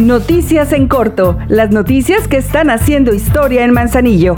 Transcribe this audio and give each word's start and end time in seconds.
Noticias 0.00 0.72
en 0.72 0.88
corto, 0.88 1.36
las 1.48 1.72
noticias 1.72 2.26
que 2.26 2.38
están 2.38 2.70
haciendo 2.70 3.12
historia 3.12 3.66
en 3.66 3.74
Manzanillo. 3.74 4.34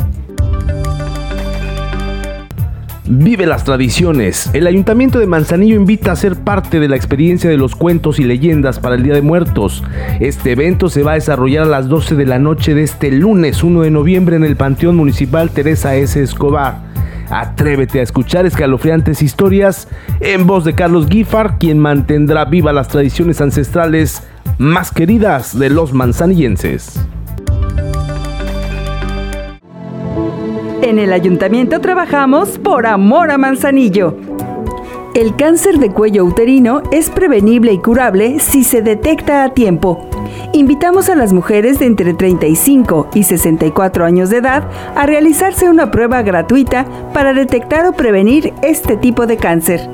Vive 3.04 3.46
las 3.46 3.62
tradiciones. 3.62 4.50
El 4.54 4.66
Ayuntamiento 4.66 5.20
de 5.20 5.29
Manzanillo 5.29 5.77
invita 5.77 6.11
a 6.11 6.16
ser 6.16 6.34
parte 6.34 6.80
de 6.80 6.88
la 6.88 6.96
experiencia 6.96 7.48
de 7.48 7.59
los 7.59 7.77
cuentos 7.77 8.18
y 8.18 8.25
leyendas 8.25 8.80
para 8.80 8.96
el 8.96 9.04
Día 9.04 9.14
de 9.14 9.22
Muertos. 9.22 9.84
Este 10.18 10.50
evento 10.50 10.88
se 10.88 11.04
va 11.04 11.12
a 11.12 11.14
desarrollar 11.14 11.62
a 11.62 11.70
las 11.70 11.88
12 11.88 12.16
de 12.16 12.26
la 12.26 12.40
noche 12.40 12.74
de 12.74 12.82
este 12.82 13.12
lunes 13.12 13.62
1 13.62 13.82
de 13.82 13.92
noviembre 13.92 14.34
en 14.34 14.42
el 14.42 14.56
Panteón 14.56 14.96
Municipal 14.96 15.50
Teresa 15.50 15.94
S. 15.94 16.20
Escobar. 16.20 16.79
Atrévete 17.30 18.00
a 18.00 18.02
escuchar 18.02 18.46
escalofriantes 18.46 19.22
historias 19.22 19.86
en 20.18 20.44
voz 20.44 20.64
de 20.64 20.74
Carlos 20.74 21.08
Guifar, 21.08 21.58
quien 21.58 21.79
mantendrá 21.79 22.46
viva 22.46 22.72
las 22.72 22.88
tradiciones 22.88 23.40
ancestrales 23.40 24.24
más 24.59 24.91
queridas 24.91 25.59
de 25.59 25.70
los 25.70 25.92
manzanillenses. 25.92 27.01
En 30.83 30.98
el 30.98 31.12
ayuntamiento 31.12 31.80
trabajamos 31.80 32.59
por 32.59 32.87
amor 32.87 33.30
a 33.30 33.38
Manzanillo. 33.38 34.16
El 35.15 35.37
cáncer 35.37 35.79
de 35.79 35.91
cuello 35.91 36.24
uterino 36.24 36.83
es 36.91 37.10
prevenible 37.10 37.73
y 37.73 37.79
curable 37.79 38.41
si 38.41 38.65
se 38.65 38.83
detecta 38.83 39.45
a 39.45 39.55
tiempo. 39.55 40.09
Invitamos 40.52 41.09
a 41.09 41.15
las 41.15 41.32
mujeres 41.32 41.79
de 41.79 41.87
entre 41.87 42.15
35 42.15 43.10
y 43.15 43.23
64 43.23 44.05
años 44.05 44.30
de 44.30 44.38
edad 44.38 44.69
a 44.96 45.07
realizarse 45.07 45.69
una 45.69 45.91
prueba 45.91 46.23
gratuita 46.23 46.87
para 47.15 47.32
detectar 47.32 47.87
o 47.87 47.93
prevenir 47.93 48.52
este 48.62 48.96
tipo 48.96 49.27
de 49.27 49.37
cáncer. 49.37 49.88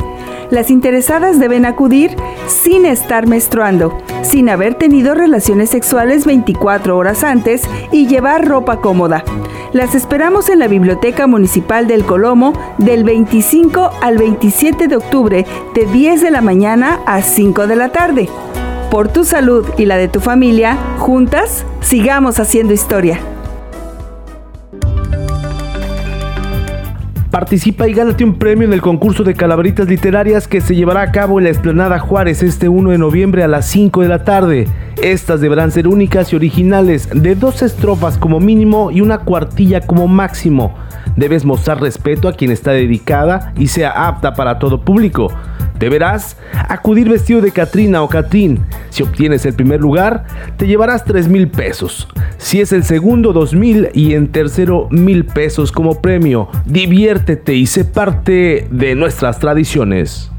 Las 0.50 0.70
interesadas 0.70 1.38
deben 1.38 1.66
acudir 1.66 2.16
sin 2.46 2.86
estar 2.86 3.26
menstruando, 3.26 3.98
sin 4.22 4.48
haber 4.48 4.74
tenido 4.74 5.14
relaciones 5.14 5.68
sexuales 5.68 6.24
24 6.24 6.96
horas 6.96 7.22
antes 7.22 7.62
y 7.92 8.06
llevar 8.06 8.48
ropa 8.48 8.80
cómoda. 8.80 9.24
Las 9.72 9.94
esperamos 9.94 10.48
en 10.48 10.58
la 10.58 10.68
Biblioteca 10.68 11.26
Municipal 11.26 11.86
del 11.86 12.04
Colomo 12.04 12.54
del 12.78 13.04
25 13.04 13.90
al 14.00 14.16
27 14.16 14.88
de 14.88 14.96
octubre 14.96 15.46
de 15.74 15.86
10 15.86 16.22
de 16.22 16.30
la 16.30 16.40
mañana 16.40 17.00
a 17.04 17.20
5 17.20 17.66
de 17.66 17.76
la 17.76 17.90
tarde. 17.90 18.30
Por 18.90 19.08
tu 19.08 19.24
salud 19.24 19.66
y 19.76 19.84
la 19.84 19.98
de 19.98 20.08
tu 20.08 20.20
familia, 20.20 20.78
juntas, 20.98 21.66
sigamos 21.82 22.40
haciendo 22.40 22.72
historia. 22.72 23.20
Participa 27.30 27.86
y 27.86 27.92
gánate 27.92 28.24
un 28.24 28.38
premio 28.38 28.66
en 28.66 28.72
el 28.72 28.80
concurso 28.80 29.22
de 29.22 29.34
calaveritas 29.34 29.86
literarias 29.86 30.48
que 30.48 30.62
se 30.62 30.74
llevará 30.74 31.02
a 31.02 31.12
cabo 31.12 31.38
en 31.38 31.44
la 31.44 31.50
Esplanada 31.50 31.98
Juárez 31.98 32.42
este 32.42 32.70
1 32.70 32.88
de 32.88 32.96
noviembre 32.96 33.42
a 33.42 33.48
las 33.48 33.66
5 33.66 34.00
de 34.00 34.08
la 34.08 34.24
tarde. 34.24 34.66
Estas 35.02 35.42
deberán 35.42 35.70
ser 35.70 35.88
únicas 35.88 36.32
y 36.32 36.36
originales, 36.36 37.06
de 37.12 37.34
dos 37.34 37.60
estrofas 37.60 38.16
como 38.16 38.40
mínimo 38.40 38.90
y 38.90 39.02
una 39.02 39.18
cuartilla 39.18 39.82
como 39.82 40.08
máximo. 40.08 40.74
Debes 41.16 41.44
mostrar 41.44 41.82
respeto 41.82 42.28
a 42.28 42.32
quien 42.32 42.50
está 42.50 42.70
dedicada 42.70 43.52
y 43.58 43.66
sea 43.66 44.08
apta 44.08 44.32
para 44.32 44.58
todo 44.58 44.80
público. 44.80 45.30
Deberás 45.78 46.38
acudir 46.66 47.10
vestido 47.10 47.42
de 47.42 47.52
Catrina 47.52 48.02
o 48.02 48.08
Catrín. 48.08 48.64
Si 48.88 49.02
obtienes 49.02 49.44
el 49.44 49.52
primer 49.52 49.80
lugar, 49.80 50.24
te 50.56 50.66
llevarás 50.66 51.04
3 51.04 51.28
mil 51.28 51.48
pesos. 51.48 52.08
Si 52.38 52.60
es 52.60 52.72
el 52.72 52.84
segundo, 52.84 53.32
2 53.32 53.54
mil 53.54 53.88
y 53.92 54.14
en 54.14 54.28
tercero, 54.28 54.88
mil 54.90 55.24
pesos 55.24 55.72
como 55.72 56.00
premio. 56.00 56.48
Diviértete 56.64 57.54
y 57.54 57.66
sé 57.66 57.84
parte 57.84 58.68
de 58.70 58.94
nuestras 58.94 59.38
tradiciones. 59.40 60.30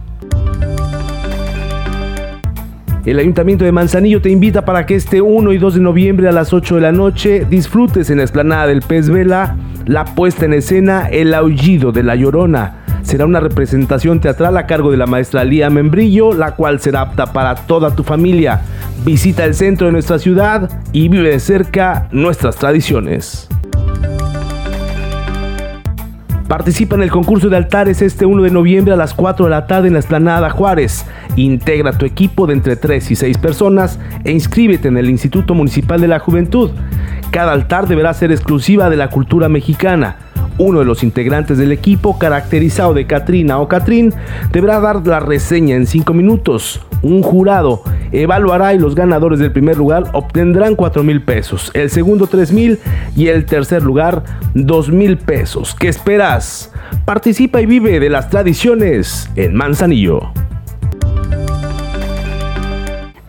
El 3.05 3.19
Ayuntamiento 3.19 3.65
de 3.65 3.71
Manzanillo 3.71 4.21
te 4.21 4.29
invita 4.29 4.65
para 4.65 4.85
que 4.85 4.95
este 4.95 5.21
1 5.21 5.53
y 5.53 5.57
2 5.57 5.75
de 5.75 5.81
noviembre 5.81 6.27
a 6.29 6.31
las 6.31 6.53
8 6.53 6.75
de 6.75 6.81
la 6.81 6.91
noche 6.91 7.45
disfrutes 7.49 8.09
en 8.09 8.17
la 8.17 8.23
esplanada 8.23 8.67
del 8.67 8.81
Pez 8.81 9.09
Vela 9.09 9.57
la 9.85 10.05
puesta 10.05 10.45
en 10.45 10.53
escena 10.53 11.07
El 11.09 11.33
Aullido 11.33 11.91
de 11.91 12.03
la 12.03 12.15
Llorona 12.15 12.85
será 13.09 13.25
una 13.25 13.39
representación 13.39 14.19
teatral 14.19 14.55
a 14.55 14.67
cargo 14.67 14.91
de 14.91 14.97
la 14.97 15.07
maestra 15.07 15.43
Lía 15.43 15.71
Membrillo, 15.71 16.31
la 16.31 16.51
cual 16.51 16.79
será 16.79 17.01
apta 17.01 17.33
para 17.33 17.55
toda 17.55 17.95
tu 17.95 18.03
familia. 18.03 18.61
Visita 19.03 19.45
el 19.45 19.55
centro 19.55 19.87
de 19.87 19.93
nuestra 19.93 20.19
ciudad 20.19 20.69
y 20.91 21.07
vive 21.07 21.31
de 21.31 21.39
cerca 21.39 22.07
nuestras 22.11 22.57
tradiciones. 22.57 23.49
Participa 26.47 26.95
en 26.97 27.01
el 27.01 27.09
concurso 27.09 27.49
de 27.49 27.57
altares 27.57 28.03
este 28.03 28.27
1 28.27 28.43
de 28.43 28.51
noviembre 28.51 28.93
a 28.93 28.97
las 28.97 29.15
4 29.15 29.45
de 29.45 29.51
la 29.51 29.65
tarde 29.65 29.87
en 29.87 29.93
la 29.93 29.99
Esplanada 29.99 30.51
Juárez. 30.51 31.03
Integra 31.35 31.93
tu 31.93 32.05
equipo 32.05 32.45
de 32.45 32.53
entre 32.53 32.75
3 32.75 33.09
y 33.09 33.15
6 33.15 33.39
personas 33.39 33.97
e 34.23 34.31
inscríbete 34.31 34.87
en 34.87 34.97
el 34.97 35.09
Instituto 35.09 35.55
Municipal 35.55 35.99
de 35.99 36.09
la 36.09 36.19
Juventud. 36.19 36.69
Cada 37.31 37.53
altar 37.53 37.87
deberá 37.87 38.13
ser 38.13 38.31
exclusiva 38.31 38.87
de 38.91 38.97
la 38.97 39.09
cultura 39.09 39.49
mexicana. 39.49 40.28
Uno 40.59 40.79
de 40.79 40.85
los 40.85 41.03
integrantes 41.03 41.57
del 41.57 41.71
equipo, 41.71 42.19
caracterizado 42.19 42.93
de 42.93 43.07
Katrina 43.07 43.59
o 43.59 43.69
Catrín, 43.69 44.13
deberá 44.51 44.81
dar 44.81 45.07
la 45.07 45.21
reseña 45.21 45.75
en 45.75 45.87
5 45.87 46.13
minutos. 46.13 46.81
Un 47.01 47.23
jurado 47.23 47.81
evaluará 48.11 48.73
y 48.73 48.77
los 48.77 48.93
ganadores 48.93 49.39
del 49.39 49.53
primer 49.53 49.77
lugar 49.77 50.03
obtendrán 50.11 50.75
4 50.75 51.01
mil 51.03 51.21
pesos, 51.21 51.71
el 51.73 51.89
segundo 51.89 52.27
3 52.27 52.51
mil 52.51 52.79
y 53.15 53.27
el 53.27 53.45
tercer 53.45 53.83
lugar 53.83 54.23
2 54.53 54.91
mil 54.91 55.17
pesos. 55.17 55.73
¿Qué 55.75 55.87
esperas? 55.87 56.73
Participa 57.05 57.61
y 57.61 57.65
vive 57.65 57.99
de 58.01 58.09
las 58.09 58.29
tradiciones 58.29 59.29
en 59.35 59.55
Manzanillo. 59.55 60.33